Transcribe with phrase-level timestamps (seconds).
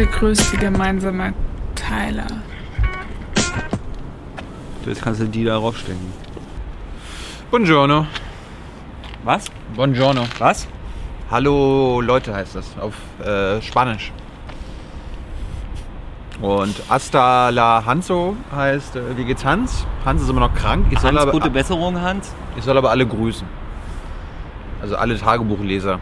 [0.00, 1.34] der größte gemeinsame
[1.74, 2.26] Teiler?
[4.86, 6.10] Jetzt kannst du die da raufstecken.
[7.50, 8.06] Buongiorno.
[9.24, 9.50] Was?
[9.76, 10.22] Buongiorno.
[10.38, 10.66] Was?
[11.30, 14.10] Hallo Leute heißt das auf äh, Spanisch.
[16.40, 19.86] Und hasta la Hanso heißt, äh, wie geht's Hans?
[20.06, 20.86] Hans ist immer noch krank.
[20.88, 22.34] Ich soll, Hans, aber, gute Besserung, Hans.
[22.56, 23.46] ich soll aber alle grüßen.
[24.80, 25.98] Also alle Tagebuchleser.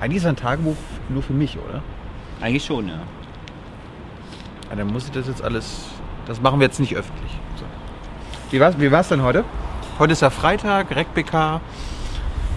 [0.00, 0.76] Eigentlich ist ein Tagebuch
[1.08, 1.82] nur für mich, oder?
[2.42, 2.94] Eigentlich schon, ja.
[4.70, 5.86] Ja, dann muss ich das jetzt alles.
[6.26, 7.30] Das machen wir jetzt nicht öffentlich.
[7.56, 7.64] So.
[8.50, 9.44] Wie war's, wie war's denn heute?
[9.98, 11.60] Heute ist ja Freitag, RecBK.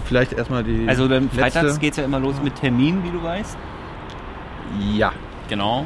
[0.06, 0.86] Vielleicht erstmal die.
[0.88, 3.56] Also letzte- freitags geht es ja immer los mit Termin, wie du weißt.
[4.94, 5.12] Ja.
[5.48, 5.84] Genau.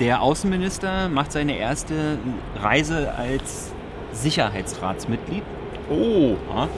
[0.00, 2.18] Der Außenminister macht seine erste
[2.62, 3.72] Reise als
[4.12, 5.42] Sicherheitsratsmitglied.
[5.90, 6.36] Oh.
[6.54, 6.68] Ja.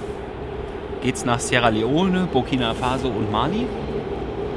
[1.03, 3.67] Geht's nach Sierra Leone, Burkina Faso und Mali.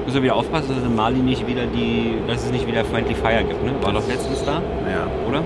[0.06, 3.16] Muss er wieder aufpassen, dass in Mali nicht wieder die, dass es nicht wieder Friendly
[3.16, 3.72] Fire gibt, ne?
[3.82, 5.08] War doch letztens da, Ja.
[5.28, 5.42] oder?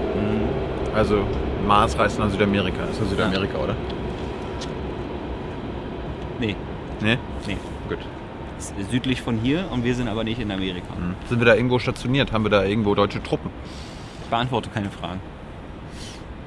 [0.96, 1.20] Also
[1.68, 2.84] Mars reist nach Südamerika.
[2.92, 3.76] Ist ja Südamerika, oder?
[6.40, 6.56] Nee,
[7.02, 7.18] Ne?
[7.46, 7.58] nee.
[7.90, 8.00] Gut.
[8.90, 10.88] Südlich von hier und wir sind aber nicht in Amerika.
[10.96, 11.14] Hm.
[11.30, 12.32] Sind wir da irgendwo stationiert?
[12.32, 13.52] Haben wir da irgendwo deutsche Truppen?
[14.24, 15.20] Ich beantworte keine Fragen.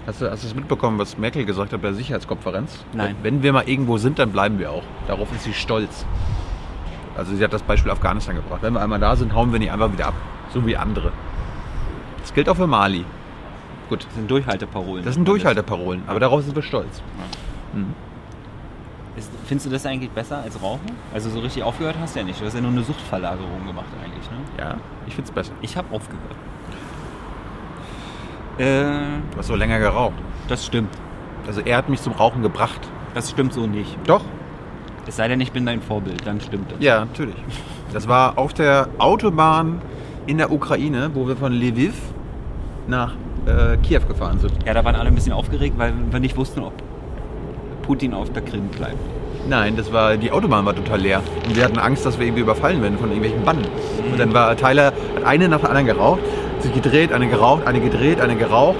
[0.07, 2.85] Hast du, hast du es mitbekommen, was Merkel gesagt hat bei der Sicherheitskonferenz?
[2.93, 3.15] Nein.
[3.23, 4.83] Wenn wir mal irgendwo sind, dann bleiben wir auch.
[5.07, 6.05] Darauf ist sie stolz.
[7.17, 8.63] Also sie hat das Beispiel Afghanistan gebracht.
[8.63, 10.15] Wenn wir einmal da sind, hauen wir nicht einfach wieder ab.
[10.53, 11.13] So wie andere.
[12.21, 13.05] Das gilt auch für Mali.
[13.89, 14.05] Gut.
[14.05, 15.05] Das sind Durchhalteparolen.
[15.05, 17.03] Das sind Durchhalteparolen, aber darauf sind wir stolz.
[19.17, 20.87] Ist, findest du das eigentlich besser als Rauchen?
[21.13, 22.41] Also so richtig aufgehört hast du ja nicht.
[22.41, 24.37] Du hast ja nur eine Suchtverlagerung gemacht eigentlich, ne?
[24.59, 25.53] Ja, ich find's besser.
[25.63, 26.23] Ich habe aufgehört.
[28.59, 30.15] Äh, Du hast so länger geraucht.
[30.49, 30.91] das stimmt.
[31.47, 32.81] Also er hat mich zum Rauchen gebracht.
[33.15, 33.97] Das stimmt so nicht.
[34.07, 34.23] Doch?
[35.07, 36.79] Es sei denn, ich bin dein Vorbild, dann stimmt das.
[36.81, 37.37] Ja, natürlich.
[37.93, 39.81] Das war auf der Autobahn
[40.27, 41.95] in der Ukraine, wo wir von Lviv
[42.87, 43.15] nach
[43.47, 44.53] äh, Kiew gefahren sind.
[44.67, 46.73] Ja, da waren alle ein bisschen aufgeregt, weil wir nicht wussten, ob
[47.83, 48.99] Putin auf der Krim bleibt.
[49.49, 52.43] Nein, das war die Autobahn war total leer und wir hatten Angst, dass wir irgendwie
[52.43, 53.67] überfallen werden von irgendwelchen Banden.
[54.13, 54.95] Und dann war Tyler hat
[55.25, 56.21] eine nach der anderen geraucht,
[56.61, 58.79] sich gedreht, eine geraucht, eine gedreht, eine geraucht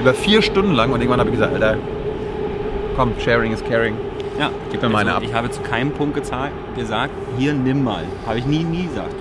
[0.00, 1.76] über vier Stunden lang und irgendwann habe ich gesagt, Alter,
[2.96, 3.94] komm, Sharing is Caring.
[4.38, 5.22] Ja, Gib mir meine ab.
[5.22, 8.04] Ich habe zu keinem Punkt gezahlt, gesagt, hier nimm mal.
[8.26, 9.14] Habe ich nie, nie gesagt.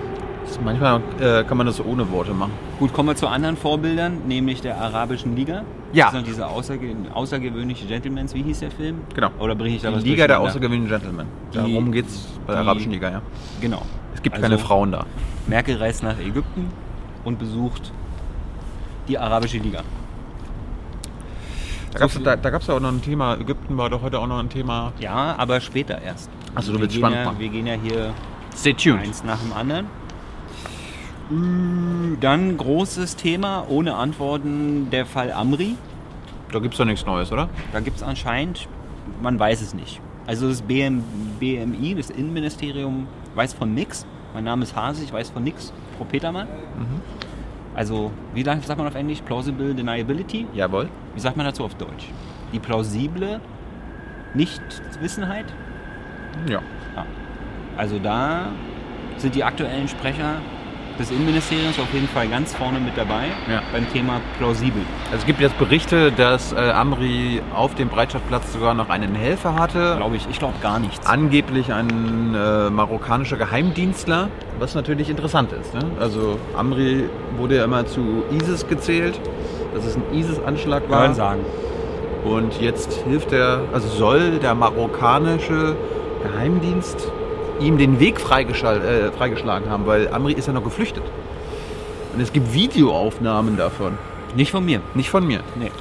[0.63, 2.51] Manchmal äh, kann man das so ohne Worte machen.
[2.77, 5.63] Gut, kommen wir zu anderen Vorbildern, nämlich der Arabischen Liga.
[5.93, 6.05] Ja.
[6.05, 8.97] Das sind diese außerge außergewöhnliche Gentlemans, wie hieß der Film?
[9.13, 9.29] Genau.
[9.39, 11.27] Oder bringe ich da Die was Liga der außergewöhnlichen Gentlemen.
[11.53, 13.21] Darum geht es bei der Arabischen Liga, ja.
[13.61, 13.81] Genau.
[14.13, 15.05] Es gibt Also, keine Frauen da.
[15.47, 16.67] Merkel reist nach Ägypten
[17.23, 17.91] und besucht
[19.07, 19.81] die Arabische Liga.
[21.91, 24.19] Da gab es da, da gab's ja auch noch ein Thema, Ägypten war doch heute
[24.19, 24.93] auch noch ein Thema.
[24.99, 26.29] Ja, aber später erst.
[26.55, 27.39] Achso, du wir willst spannend ja, machen.
[27.39, 28.13] Wir gehen ja hier
[28.55, 28.99] Stay tuned.
[29.01, 29.87] eins nach dem anderen.
[32.19, 35.75] Dann großes Thema, ohne Antworten, der Fall Amri.
[36.51, 37.49] Da gibt es doch nichts Neues, oder?
[37.71, 38.67] Da gibt es anscheinend,
[39.21, 40.01] man weiß es nicht.
[40.27, 41.03] Also das BM,
[41.39, 44.05] BMI, das Innenministerium, weiß von nix.
[44.33, 45.71] Mein Name ist Hase, ich weiß von nix.
[45.97, 46.47] Frau Petermann.
[46.47, 47.01] Mhm.
[47.73, 49.21] Also, wie sagt man auf Englisch?
[49.21, 50.47] Plausible Deniability?
[50.53, 50.89] Jawohl.
[51.13, 52.09] Wie sagt man dazu auf Deutsch?
[52.51, 53.39] Die plausible
[54.33, 55.45] Nichtwissenheit?
[56.47, 56.61] Ja.
[56.95, 57.05] Ja.
[57.77, 58.49] Also da
[59.17, 60.35] sind die aktuellen Sprecher
[60.99, 63.61] des Innenministeriums auf jeden Fall ganz vorne mit dabei Ja.
[63.71, 64.81] beim Thema plausibel.
[65.05, 69.55] Also es gibt jetzt Berichte, dass äh, Amri auf dem Breitscheidplatz sogar noch einen Helfer
[69.55, 69.95] hatte.
[69.97, 70.27] Glaube ich.
[70.29, 71.05] Ich glaube gar nichts.
[71.07, 74.29] Angeblich ein äh, marokkanischer Geheimdienstler,
[74.59, 75.73] was natürlich interessant ist.
[75.73, 75.81] Ne?
[75.99, 77.05] Also Amri
[77.37, 79.19] wurde ja immer zu ISIS gezählt,
[79.73, 81.01] dass es ein ISIS-Anschlag Kann war.
[81.07, 81.41] man sagen.
[82.23, 85.75] Und jetzt hilft der, also soll der marokkanische
[86.21, 87.11] Geheimdienst
[87.61, 91.03] ihm den Weg äh, freigeschlagen haben, weil Amri ist ja noch geflüchtet.
[92.13, 93.97] Und es gibt Videoaufnahmen davon.
[94.35, 94.81] Nicht von mir.
[94.93, 95.41] Nicht von mir.
[95.55, 95.71] Nee.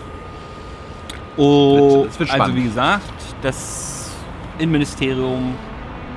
[1.36, 3.04] Oh, Es wird also wie gesagt,
[3.42, 4.10] das
[4.58, 5.54] Innenministerium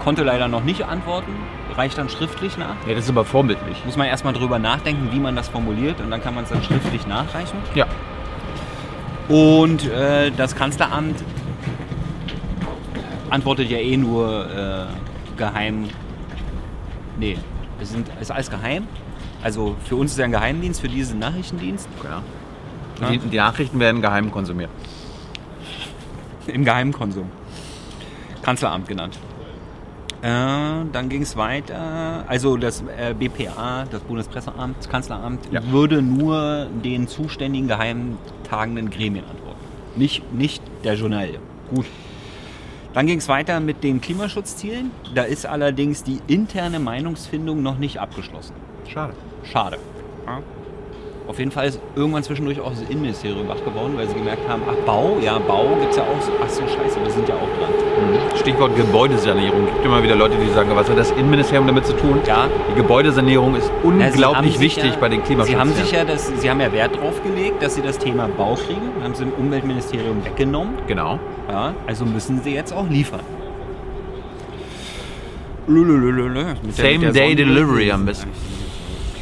[0.04, 1.32] konnte leider noch nicht antworten,
[1.76, 2.76] reicht dann schriftlich nach.
[2.88, 3.78] Ja, das ist aber vorbildlich.
[3.86, 6.62] Muss man erstmal drüber nachdenken, wie man das formuliert und dann kann man es dann
[6.62, 7.58] schriftlich nachreichen.
[7.74, 7.86] Ja.
[9.30, 11.24] Und äh, das Kanzleramt
[13.30, 15.90] antwortet ja eh nur äh, geheim.
[17.20, 17.38] Nee,
[17.82, 18.88] es sind, ist alles geheim.
[19.44, 21.88] Also für uns ist ja ein Geheimdienst, für diesen Nachrichtendienst.
[22.04, 22.22] ja.
[23.02, 23.10] Ja.
[23.10, 24.70] Die, die Nachrichten werden geheim konsumiert.
[26.48, 27.30] im Geheimkonsum.
[28.44, 29.18] Kanzleramt genannt.
[30.22, 30.28] Äh,
[30.92, 32.24] dann ging es weiter.
[32.28, 35.62] Also das äh, BPA, das Bundespresseamt, das Kanzleramt, Ja.
[35.72, 39.60] würde nur den zuständigen geheimtagenden Gremien antworten.
[39.96, 41.30] Nicht, nicht der Journal.
[41.74, 41.86] Gut.
[42.94, 44.92] Dann ging es weiter mit den Klimaschutzzielen.
[45.16, 48.54] Da ist allerdings die interne Meinungsfindung noch nicht abgeschlossen.
[48.88, 49.14] Schade.
[49.44, 49.80] Schade.
[50.28, 50.42] Ja.
[51.26, 54.62] Auf jeden Fall ist irgendwann zwischendurch auch das Innenministerium wach geworden, weil sie gemerkt haben,
[54.70, 56.32] ach Bau, ja Bau gibt's ja auch so.
[56.44, 58.38] Ach so, scheiße, wir sind ja auch dran.
[58.38, 59.68] Stichwort Gebäudesanierung.
[59.68, 62.20] Es gibt immer wieder Leute, die sagen, was hat das Innenministerium damit zu tun?
[62.28, 62.50] Ja.
[62.72, 65.52] Die Gebäudesanierung ist unglaublich wichtig ja, bei den Klimaschutz.
[65.54, 68.28] Sie haben sich ja, das, sie haben ja Wert drauf gelegt, dass sie das Thema
[68.28, 68.82] Bau kriegen.
[69.02, 70.74] Haben sie im Umweltministerium weggenommen.
[70.88, 71.20] Genau.
[71.50, 73.22] Ja, also müssen sie jetzt auch liefern.
[75.68, 78.30] Der- Same day delivery am besten.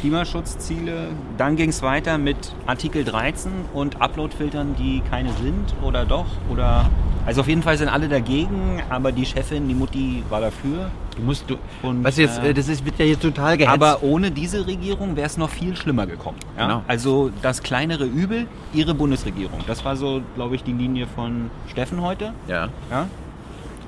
[0.02, 1.10] Klimaschutzziele.
[1.38, 6.26] Dann ging es weiter mit Artikel 13 und Uploadfiltern, die keine sind oder doch.
[6.50, 6.90] Oder
[7.24, 10.90] also auf jeden Fall sind alle dagegen, aber die Chefin, die Mutti war dafür.
[11.16, 13.72] Du musst, du, Und, du jetzt, äh, äh, das ist, wird ja jetzt total gehetzt.
[13.72, 16.38] Aber ohne diese Regierung wäre es noch viel schlimmer gekommen.
[16.56, 16.66] Ja?
[16.66, 16.82] Genau.
[16.88, 19.60] Also das kleinere Übel, ihre Bundesregierung.
[19.68, 22.32] Das war so, glaube ich, die Linie von Steffen heute.
[22.48, 22.68] ja.
[22.90, 23.06] Ja?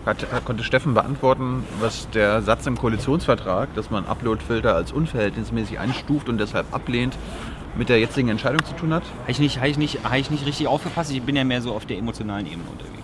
[0.07, 6.29] Hat, konnte Steffen beantworten, was der Satz im Koalitionsvertrag, dass man Uploadfilter als unverhältnismäßig einstuft
[6.29, 7.17] und deshalb ablehnt,
[7.77, 9.03] mit der jetzigen Entscheidung zu tun hat?
[9.23, 11.11] Habe ich, nicht, hab ich, nicht, hab ich nicht richtig aufgepasst.
[11.11, 12.95] Ich bin ja mehr so auf der emotionalen Ebene unterwegs.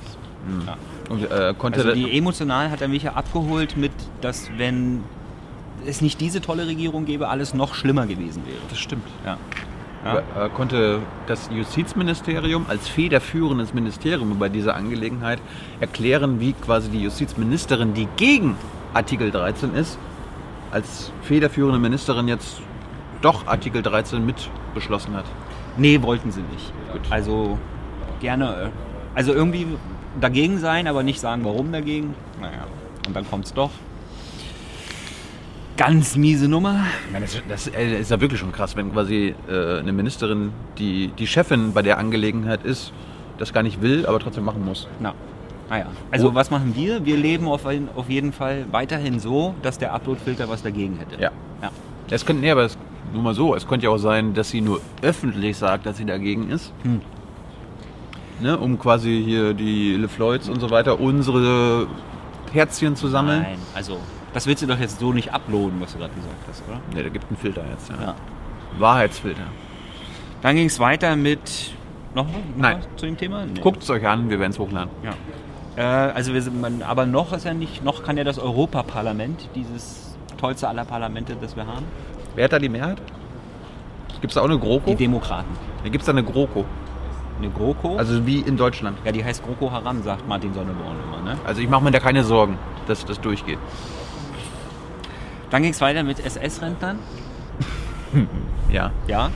[0.67, 0.77] Ja.
[1.09, 5.03] Und äh, konnte Also die emotional hat er mich ja abgeholt mit, dass wenn
[5.87, 8.59] es nicht diese tolle Regierung gäbe, alles noch schlimmer gewesen wäre.
[8.69, 9.07] das stimmt.
[9.25, 9.39] Ja.
[10.05, 10.47] Ja.
[10.47, 15.41] Äh, konnte das Justizministerium als federführendes Ministerium bei dieser Angelegenheit
[15.79, 18.57] erklären, wie quasi die Justizministerin, die gegen
[18.95, 19.99] Artikel 13 ist,
[20.71, 22.63] als federführende Ministerin jetzt
[23.21, 25.27] doch Artikel 13 mit beschlossen hat.
[25.77, 26.73] Nee, wollten sie nicht.
[26.93, 27.03] Gut.
[27.11, 27.59] Also
[28.21, 28.69] gerne, äh,
[29.15, 29.67] also irgendwie
[30.21, 32.15] dagegen sein, aber nicht sagen, warum dagegen.
[32.41, 32.67] Naja,
[33.07, 33.71] und dann kommt's doch.
[35.81, 36.85] Ganz miese Nummer.
[37.07, 40.53] Ich meine, das, das äh, ist ja wirklich schon krass, wenn quasi äh, eine Ministerin,
[40.77, 42.93] die die Chefin bei der Angelegenheit ist,
[43.39, 44.89] das gar nicht will, aber trotzdem machen muss.
[45.01, 45.15] Na,
[45.71, 45.87] naja.
[46.11, 46.35] Also Oh.
[46.35, 47.07] was machen wir?
[47.07, 51.15] Wir leben auf, auf jeden Fall weiterhin so, dass der Uploadfilter was dagegen hätte.
[51.19, 51.31] Ja.
[51.63, 51.71] ja.
[52.11, 52.77] Es könnte, nee, aber es,
[53.15, 56.05] nur mal so, es könnte ja auch sein, dass sie nur öffentlich sagt, dass sie
[56.05, 56.75] dagegen ist.
[56.83, 57.01] Hm.
[58.43, 61.87] Ne, um quasi hier die LeFloids und so weiter, unsere
[62.53, 63.41] Herzchen zu sammeln.
[63.41, 63.99] Nein, also
[64.33, 66.81] das willst du doch jetzt so nicht uploaden, was du gerade gesagt hast, oder?
[66.95, 67.91] Ne, da gibt einen Filter jetzt.
[67.91, 67.97] Ja.
[68.01, 68.15] Ja.
[68.79, 69.43] Wahrheitsfilter.
[70.43, 71.73] Dann ging es weiter mit
[72.15, 72.79] noch, noch Nein.
[72.79, 73.45] was zu dem Thema?
[73.45, 73.61] Nee.
[73.61, 74.91] Guckt es euch an, wir werden es hochladen.
[75.03, 75.13] Ja.
[75.77, 79.49] Äh, also wir sind, man, aber noch ist ja nicht, noch kann ja das Europaparlament,
[79.55, 81.85] dieses tollste aller Parlamente, das wir haben,
[82.35, 83.01] Wer hat da die Mehrheit?
[84.21, 84.91] Gibt es da auch eine GroKo?
[84.91, 85.49] die Demokraten.
[85.83, 86.65] Da gibt es da eine GroKo.
[87.39, 87.97] Eine GroKo.
[87.97, 88.99] Also wie in Deutschland.
[89.05, 91.23] ja, die heißt GroKo Haram, sagt Martin Sonneborn immer.
[91.23, 91.39] Ne?
[91.45, 93.59] Also ich mache mir da keine Sorgen, dass das durchgeht.
[95.51, 96.99] Dann ging es weiter mit SS-Rentnern.
[98.73, 98.93] Ja.
[99.09, 99.31] Ja.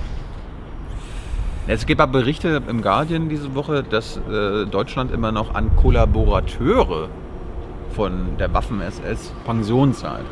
[1.66, 7.08] Es gibt aber Berichte im Guardian diese Woche, dass äh, Deutschland immer noch an Kollaborateure
[7.96, 10.27] von der Waffen-SS Pension zahlt.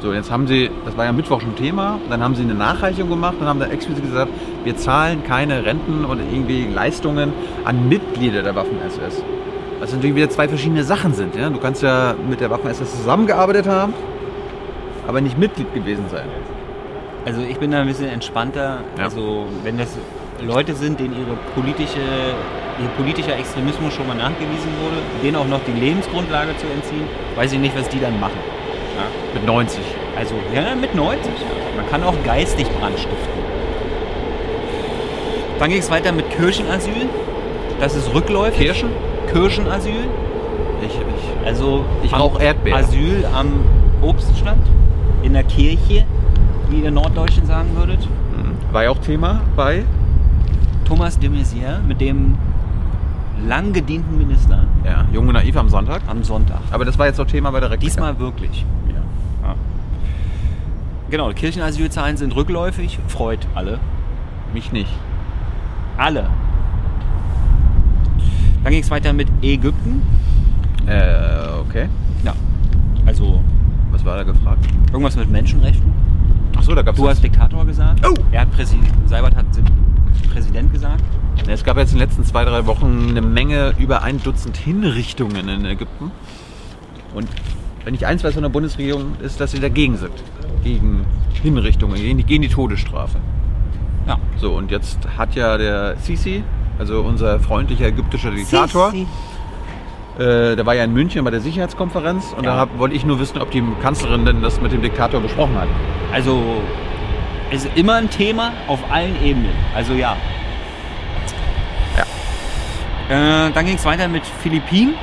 [0.00, 3.08] So, jetzt haben sie, das war ja Mittwoch schon Thema, dann haben sie eine Nachreichung
[3.08, 4.30] gemacht und haben dann explizit gesagt,
[4.64, 7.32] wir zahlen keine Renten oder irgendwie Leistungen
[7.64, 9.22] an Mitglieder der Waffen-SS.
[9.80, 11.34] Was natürlich wieder zwei verschiedene Sachen sind.
[11.34, 11.50] Ja?
[11.50, 13.94] Du kannst ja mit der Waffen-SS zusammengearbeitet haben,
[15.06, 16.26] aber nicht Mitglied gewesen sein.
[17.24, 18.80] Also ich bin da ein bisschen entspannter.
[18.98, 19.04] Ja.
[19.04, 19.96] Also wenn das
[20.40, 25.60] Leute sind, denen ihre politische, ihr politischer Extremismus schon mal nachgewiesen wurde, denen auch noch
[25.66, 27.06] die Lebensgrundlage zu entziehen,
[27.36, 28.38] weiß ich nicht, was die dann machen.
[28.96, 29.04] Ja.
[29.34, 29.80] Mit 90.
[30.16, 31.24] Also ja, mit 90.
[31.26, 31.80] Ja.
[31.80, 33.42] Man kann auch geistig Brand stiften.
[35.58, 37.08] Dann ging es weiter mit Kirchenasyl.
[37.78, 38.58] Das ist rückläufig.
[38.58, 38.90] Kirchen?
[39.32, 40.08] Kirchenasyl.
[40.84, 42.80] Ich, ich, Also Ich rauch Erdbeeren.
[42.80, 43.64] Asyl am
[44.02, 44.66] Obststand
[45.22, 46.04] in der Kirche,
[46.70, 48.08] wie ihr Norddeutschen sagen würdet.
[48.72, 49.84] war ja auch Thema bei
[50.84, 52.36] Thomas de Maizière mit dem
[53.46, 56.02] lang gedienten Minister ja, Jung und Naiv am Sonntag.
[56.06, 56.60] am Sonntag.
[56.70, 57.92] Aber das war jetzt auch Thema bei der Reklika.
[57.92, 58.64] Diesmal wirklich.
[58.88, 59.48] Ja.
[59.48, 59.54] Ja.
[61.10, 63.78] Genau, die Kirchenasylzahlen sind rückläufig, freut alle.
[64.52, 64.92] Mich nicht.
[65.96, 66.28] Alle.
[68.64, 70.02] Dann ging es weiter mit Ägypten.
[70.86, 71.88] Äh, okay.
[72.24, 72.34] Ja.
[73.06, 73.42] Also
[74.02, 74.66] Was war da gefragt?
[74.92, 75.92] irgendwas mit Menschenrechten.
[76.56, 78.04] Achso, da gab Du hast Diktator gesagt.
[78.04, 78.14] Oh!
[78.32, 79.46] Er hat Präsident, Seibert hat
[80.32, 81.04] Präsident gesagt.
[81.46, 85.48] Es gab jetzt in den letzten zwei, drei Wochen eine Menge, über ein Dutzend Hinrichtungen
[85.48, 86.10] in Ägypten.
[87.14, 87.28] Und
[87.84, 90.12] wenn ich eins weiß von der Bundesregierung, ist, dass sie dagegen sind.
[90.64, 91.06] Gegen
[91.40, 93.18] Hinrichtungen, gegen die, gegen die Todesstrafe.
[94.08, 94.18] Ja.
[94.36, 96.42] So, und jetzt hat ja der Sisi,
[96.76, 99.06] also unser freundlicher ägyptischer Diktator, Sisi.
[100.22, 102.52] Äh, da war ja in München bei der Sicherheitskonferenz und Ja.
[102.52, 105.58] da hab, wollte ich nur wissen, ob die Kanzlerin denn das mit dem Diktator besprochen
[105.58, 105.66] hat.
[106.12, 106.62] Also
[107.50, 109.52] es ist immer ein Thema auf allen Ebenen.
[109.74, 110.16] Also ja.
[111.96, 113.46] Ja.
[113.46, 114.94] Äh, dann ging es weiter mit Philippinen.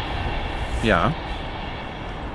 [0.84, 1.12] Ja.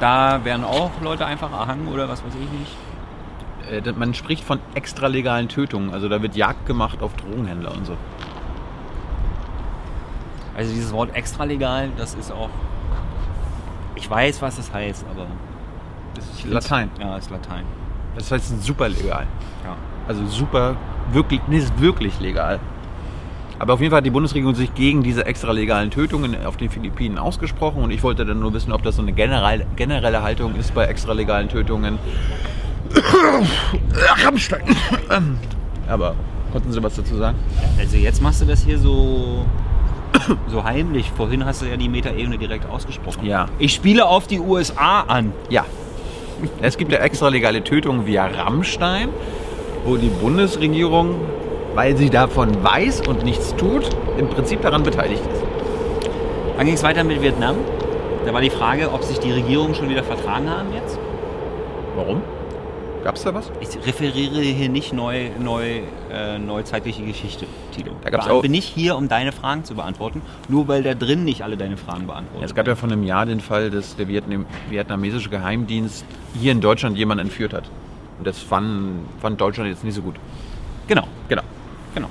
[0.00, 3.86] Da werden auch Leute einfach erhangen oder was weiß ich nicht.
[3.86, 5.94] Äh, man spricht von extralegalen Tötungen.
[5.94, 7.96] Also da wird Jagd gemacht auf Drogenhändler und so.
[10.54, 12.50] Also dieses Wort extralegal, das ist auch.
[13.96, 15.26] Ich weiß, was das heißt, aber.
[16.14, 16.90] Das ist Latein.
[17.00, 17.64] Ja, ist Latein.
[18.16, 19.26] Das heißt super legal.
[19.64, 19.76] Ja.
[20.06, 20.76] Also super,
[21.12, 22.60] wirklich, nee, ist wirklich legal.
[23.58, 27.18] Aber auf jeden Fall hat die Bundesregierung sich gegen diese extralegalen Tötungen auf den Philippinen
[27.18, 30.74] ausgesprochen und ich wollte dann nur wissen, ob das so eine generell, generelle Haltung ist
[30.74, 31.98] bei extralegalen Tötungen.
[34.24, 34.76] Rammstein.
[35.88, 36.14] Aber
[36.52, 37.38] konnten Sie was dazu sagen?
[37.78, 39.46] Also jetzt machst du das hier so.
[40.48, 41.10] So heimlich.
[41.16, 43.24] Vorhin hast du ja die Metaebene direkt ausgesprochen.
[43.24, 43.46] Ja.
[43.58, 45.32] Ich spiele auf die USA an.
[45.50, 45.64] Ja.
[46.60, 49.08] Es gibt ja extralegale Tötungen via Rammstein,
[49.84, 51.16] wo die Bundesregierung,
[51.74, 55.42] weil sie davon weiß und nichts tut, im Prinzip daran beteiligt ist.
[56.56, 57.56] Dann ging es weiter mit Vietnam.
[58.26, 60.98] Da war die Frage, ob sich die Regierungen schon wieder vertragen haben jetzt.
[61.96, 62.22] Warum?
[63.04, 63.52] Gab es da was?
[63.60, 65.80] Ich referiere hier nicht neu, neu,
[66.10, 67.92] äh, neuzeitliche Geschichte, Tilo.
[68.02, 71.22] Da gab's auch- bin ich hier, um deine Fragen zu beantworten, nur weil da drin
[71.22, 72.40] nicht alle deine Fragen beantworten.
[72.40, 76.06] Ja, es gab ja vor einem Jahr den Fall, dass der Vietnam vietnamesische Geheimdienst
[76.40, 77.64] hier in Deutschland jemanden entführt hat.
[78.18, 80.14] Und das fand, fand Deutschland jetzt nicht so gut.
[80.88, 81.42] Genau, Genau.
[81.94, 82.08] genau.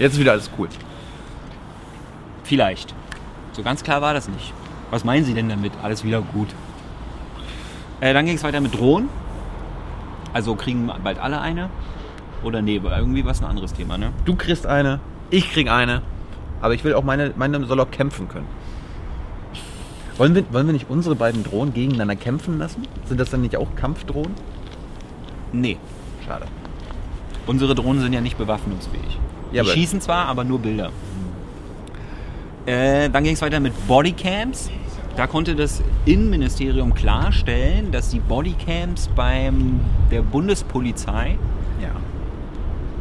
[0.00, 0.68] Jetzt ist wieder alles cool.
[2.42, 2.92] Vielleicht.
[3.52, 4.52] So ganz klar war das nicht.
[4.90, 5.72] Was meinen Sie denn damit?
[5.80, 6.48] Alles wieder gut.
[8.00, 9.08] Äh, dann ging es weiter mit Drohnen.
[10.32, 11.68] Also kriegen bald alle eine?
[12.42, 14.12] Oder nee, irgendwie was ein anderes Thema, ne?
[14.24, 16.02] Du kriegst eine, ich krieg eine.
[16.60, 18.46] Aber ich will auch meine, meine soll auch kämpfen können.
[20.16, 22.82] Wollen wir, wollen wir nicht unsere beiden Drohnen gegeneinander kämpfen lassen?
[23.06, 24.34] Sind das dann nicht auch Kampfdrohnen?
[25.52, 25.78] Nee.
[26.26, 26.46] Schade.
[27.46, 29.18] Unsere Drohnen sind ja nicht bewaffnungsfähig.
[29.52, 30.90] Die Ja, aber- schießen zwar, aber nur Bilder.
[32.66, 34.70] Äh, dann ging es weiter mit Bodycams.
[35.16, 41.36] Da konnte das Innenministerium klarstellen, dass die Bodycams beim der Bundespolizei
[41.82, 41.90] Ja.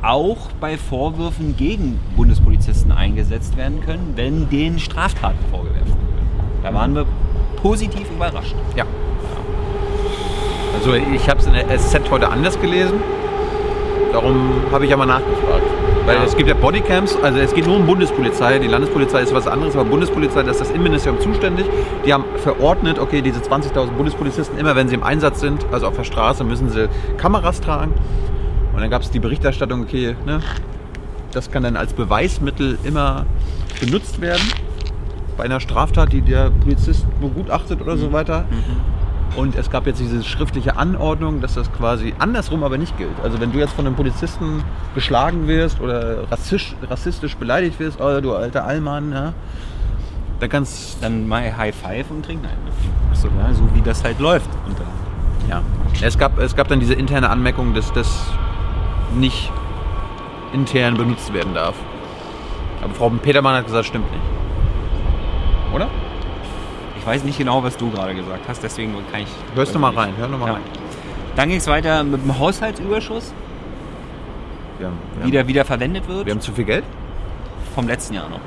[0.07, 5.93] auch bei Vorwürfen gegen Bundespolizisten eingesetzt werden können, wenn denen Straftaten vorgeworfen werden.
[6.63, 7.05] Da waren wir
[7.61, 8.55] positiv überrascht.
[8.75, 8.85] Ja.
[10.75, 12.99] Also ich habe es in der SZ heute anders gelesen.
[14.11, 15.63] Darum habe ich ja mal nachgefragt.
[16.05, 16.23] Weil Ja.
[16.23, 18.57] es gibt ja Bodycams, also es geht nur um Bundespolizei.
[18.59, 21.65] Die Landespolizei ist was anderes, aber Bundespolizei, das ist das Innenministerium zuständig.
[22.05, 25.95] Die haben verordnet, okay, diese 20.000 Bundespolizisten, immer wenn sie im Einsatz sind, also auf
[25.95, 27.93] der Straße, müssen sie Kameras tragen.
[28.73, 30.39] Und dann gab es die Berichterstattung, okay, ne,
[31.33, 33.25] das kann dann als Beweismittel immer
[33.79, 34.41] benutzt werden.
[35.37, 38.45] Bei einer Straftat, die der Polizist begutachtet oder so weiter.
[39.35, 43.17] Und es gab jetzt diese schriftliche Anordnung, dass das quasi andersrum aber nicht gilt.
[43.23, 48.19] Also wenn du jetzt von einem Polizisten geschlagen wirst oder rassistisch, rassistisch beleidigt wirst, oh,
[48.19, 49.33] du alter Allmann, ja,
[50.41, 52.67] dann kannst Dann mal High Five und trinken einen.
[53.11, 54.49] Achso, ja, so wie das halt läuft.
[54.67, 54.87] Und dann
[55.49, 55.61] ja.
[56.01, 58.25] Es gab, es gab dann diese interne Anmerkung, dass das
[59.15, 59.51] nicht
[60.53, 61.75] intern benutzt werden darf.
[62.81, 64.23] Aber Frau Petermann hat gesagt, stimmt nicht.
[65.73, 65.87] Oder?
[67.01, 69.27] Ich weiß nicht genau, was du gerade gesagt hast, deswegen kann ich.
[69.55, 70.53] Hörst du mal rein, hör noch mal Ja.
[70.53, 70.61] rein.
[71.35, 73.33] Dann ging es weiter mit dem Haushaltsüberschuss,
[74.77, 76.25] Wir haben, wir, wie der haben, wieder verwendet wird.
[76.25, 76.83] wir haben zu viel Geld?
[77.73, 78.41] vom letzten Jahr noch.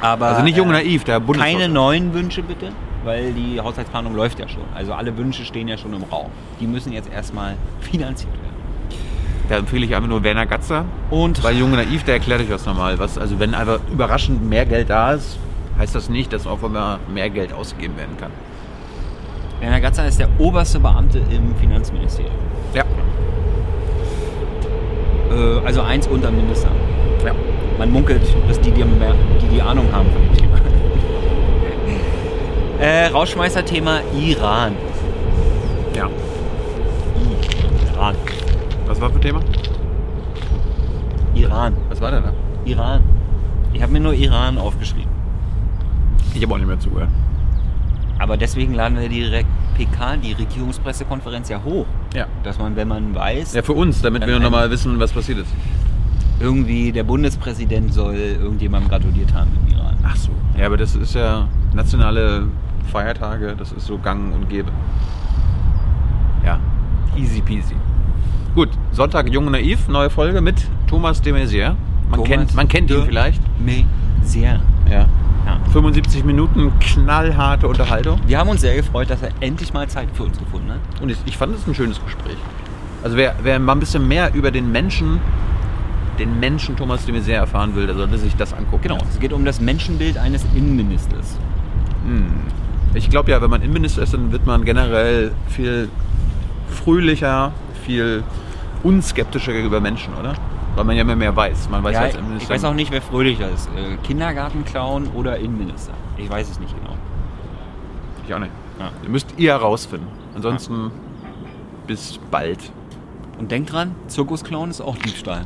[0.00, 2.72] Aber, Also nicht jung äh, naiv, der Bundes Keine neuen Wünsche bitte,
[3.04, 4.64] weil die Haushaltsplanung läuft ja schon.
[4.74, 6.26] Also alle Wünsche stehen ja schon im Raum.
[6.60, 8.98] Die müssen jetzt erstmal finanziert werden.
[9.48, 10.84] Da empfehle ich einfach nur Werner Gatzer.
[11.10, 12.98] Und Bei Junge Naiv, der erklärt euch das nochmal.
[12.98, 15.38] Was, also wenn einfach überraschend mehr Geld da ist,
[15.82, 18.30] heißt das nicht, dass auch immer mehr Geld ausgegeben werden kann.
[19.60, 22.34] Werner Gatzer ist der oberste Beamte im Finanzministerium.
[22.72, 22.84] Ja.
[25.30, 26.68] Äh, also eins unter dem Minister.
[27.24, 27.34] ja.
[27.78, 30.60] Man munkelt, dass die die, die, die Ahnung haben von dem Thema.
[32.80, 34.76] äh, Rauschmeißer-Thema Iran.
[35.96, 36.08] Ja.
[37.92, 38.14] Iran.
[38.86, 39.40] Was war für ein Thema?
[41.34, 41.76] Iran.
[41.88, 42.32] Was war denn da?
[42.66, 43.02] Iran.
[43.72, 45.11] Ich habe mir nur Iran aufgeschrieben.
[46.34, 47.08] Ich habe auch nicht mehr zugehört.
[48.18, 49.44] Aber deswegen laden wir die Re-
[49.76, 51.86] PK, die Regierungspressekonferenz ja hoch.
[52.14, 52.26] Ja.
[52.44, 55.52] Dass man, wenn man weiß, Ja, für uns, damit wir nochmal wissen, was passiert ist.
[56.40, 59.96] irgendwie der Bundespräsident soll irgendjemandem gratuliert haben im Iran.
[60.04, 60.30] Ach so.
[60.58, 62.46] Ja, aber das ist ja nationale
[62.90, 64.70] Feiertage, das ist so gang und gäbe.
[66.44, 66.58] Ja,
[67.16, 67.74] easy peasy.
[68.54, 71.74] Gut, Sonntag Jung und Naiv, neue Folge mit Thomas de Maizière.
[72.10, 73.40] Man, Thomas kennt, man kennt ihn vielleicht.
[74.22, 74.60] Sehr.
[74.90, 75.06] Ja.
[75.46, 75.58] Ja.
[75.72, 78.20] 75 Minuten knallharte Unterhaltung.
[78.26, 81.00] Wir haben uns sehr gefreut, dass er endlich mal Zeit für uns gefunden hat.
[81.00, 82.36] Und ich, ich fand es ein schönes Gespräch.
[83.02, 85.20] Also wer, wer mal ein bisschen mehr über den Menschen,
[86.18, 88.82] den Menschen Thomas de Maizière erfahren will, der sollte sich das angucken.
[88.82, 91.36] Genau, es geht um das Menschenbild eines Innenministers.
[92.94, 95.88] Ich glaube ja, wenn man Innenminister ist, dann wird man generell viel
[96.68, 97.52] fröhlicher,
[97.84, 98.22] viel
[98.82, 100.34] unskeptischer gegenüber Menschen, oder?
[100.74, 101.68] Weil man ja immer mehr weiß.
[101.68, 102.54] Man weiß Ja, als ich Innenminister.
[102.54, 103.68] weiß auch nicht, wer fröhlicher ist.
[103.76, 105.92] Äh, Kindergartenclown oder Innenminister.
[106.16, 106.96] Ich weiß es nicht genau.
[108.26, 108.52] Ich auch nicht.
[108.78, 108.90] Ja.
[109.02, 110.06] Ihr müsst ihr herausfinden.
[110.34, 110.90] Ansonsten
[111.86, 112.58] bis bald.
[113.38, 115.44] Und denkt dran, Zirkusclown ist auch Diebstahl.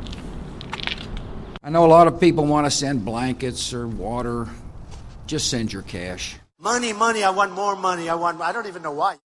[1.67, 4.47] I know a lot of people want to send blankets or water.
[5.27, 6.39] Just send your cash.
[6.59, 8.09] Money, money, I want more money.
[8.09, 9.15] I want, I don't even know why.